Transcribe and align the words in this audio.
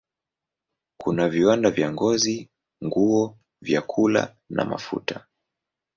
Kuna 0.97 1.29
viwanda 1.29 1.69
vya 1.71 1.91
ngozi, 1.93 2.49
nguo, 2.85 3.37
vyakula 3.61 4.35
na 4.49 4.65
mafuta. 4.65 5.27